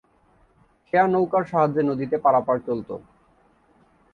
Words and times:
খেয়া 0.85 1.05
নৌকার 1.07 1.43
সাহায্যে 1.43 1.81
নদীতে 1.89 2.17
পারাপার 2.17 2.57
চলত। 2.65 2.89